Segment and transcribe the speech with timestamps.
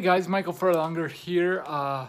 [0.00, 1.62] guys, Michael Furlonger here.
[1.64, 2.08] Uh,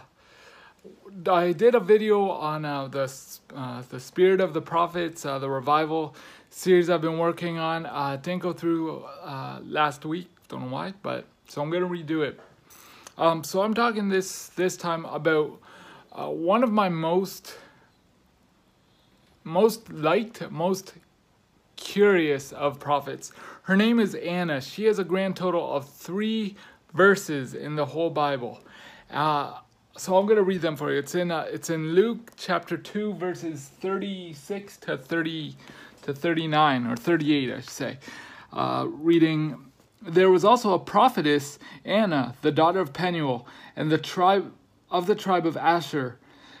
[1.26, 3.12] I did a video on uh, the
[3.54, 6.16] uh, the Spirit of the Prophets, uh, the revival
[6.50, 7.86] series I've been working on.
[7.86, 12.26] Uh, didn't go through uh, last week, don't know why, but so I'm gonna redo
[12.26, 12.40] it.
[13.16, 15.58] Um, so I'm talking this this time about
[16.12, 17.56] uh, one of my most
[19.44, 20.94] most liked, most
[21.76, 23.30] curious of prophets.
[23.62, 24.60] Her name is Anna.
[24.60, 26.56] She has a grand total of three
[26.94, 28.60] verses in the whole Bible.
[29.10, 29.58] Uh,
[29.96, 30.98] so I'm going to read them for you.
[30.98, 35.56] It's in uh, it's in Luke chapter 2 verses 36 to 30
[36.02, 37.98] to 39 or 38 I should say.
[38.52, 39.70] Uh, reading
[40.02, 44.52] there was also a prophetess Anna, the daughter of Penuel, and the tribe
[44.90, 46.18] of the tribe of Asher.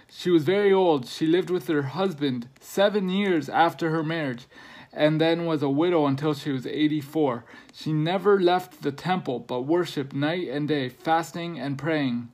[0.08, 1.06] She was very old.
[1.06, 4.46] She lived with her husband 7 years after her marriage
[4.94, 7.44] and then was a widow until she was 84.
[7.72, 12.28] She never left the temple, but worshiped night and day, fasting and praying.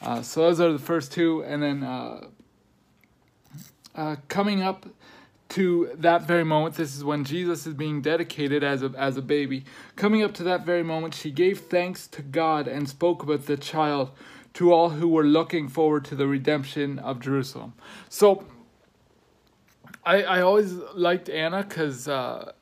[0.00, 2.26] Uh, so those are the first two, and then uh,
[3.94, 4.86] uh, coming up
[5.50, 9.22] to that very moment, this is when Jesus is being dedicated as a, as a
[9.22, 9.64] baby.
[9.96, 13.58] Coming up to that very moment, she gave thanks to God and spoke about the
[13.58, 14.10] child
[14.54, 17.74] to all who were looking forward to the redemption of Jerusalem.
[18.08, 18.44] So
[20.04, 22.52] I, I always liked Anna because, uh,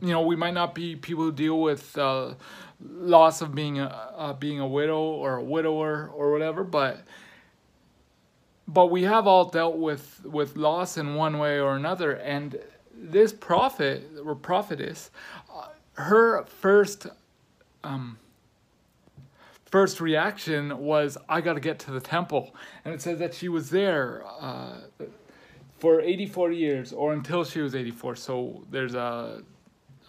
[0.00, 2.34] you know, we might not be people who deal with uh,
[2.80, 7.04] loss of being a, uh, being a widow or a widower or whatever, but
[8.68, 12.12] but we have all dealt with with loss in one way or another.
[12.12, 12.58] And
[12.94, 15.10] this prophet or prophetess,
[15.54, 17.06] uh, her first
[17.84, 18.18] um,
[19.64, 23.48] first reaction was, "I got to get to the temple," and it says that she
[23.48, 24.24] was there.
[24.40, 24.78] Uh,
[25.78, 28.16] for 84 years or until she was 84.
[28.16, 29.42] So there's a,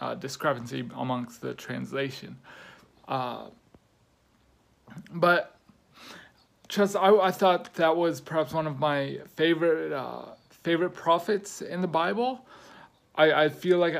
[0.00, 2.36] a discrepancy amongst the translation.
[3.06, 3.48] Uh,
[5.12, 5.58] but
[6.68, 11.80] just I, I thought that was perhaps one of my favorite uh, favorite prophets in
[11.80, 12.46] the Bible.
[13.14, 13.96] I, I feel like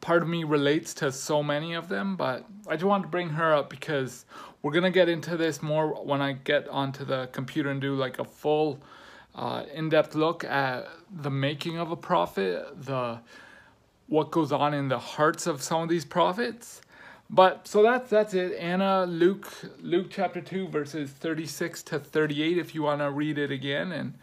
[0.00, 3.28] part of me relates to so many of them, but I just wanted to bring
[3.30, 4.24] her up because
[4.62, 8.18] we're gonna get into this more when I get onto the computer and do like
[8.18, 8.80] a full
[9.36, 13.20] uh, in-depth look at the making of a prophet, the
[14.08, 16.80] what goes on in the hearts of some of these prophets.
[17.28, 18.52] But so that's that's it.
[18.58, 22.56] Anna, Luke, Luke chapter two, verses thirty-six to thirty-eight.
[22.56, 24.14] If you want to read it again and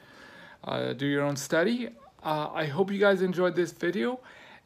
[0.63, 1.89] uh, do your own study.
[2.23, 4.19] Uh, I hope you guys enjoyed this video.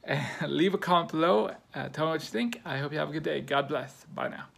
[0.47, 1.52] leave a comment below.
[1.74, 2.62] Uh, tell me what you think.
[2.63, 3.41] I hope you have a good day.
[3.41, 4.06] God bless.
[4.13, 4.56] Bye now.